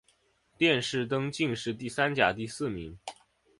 [0.57, 2.97] 殿试登进士第三甲第四名。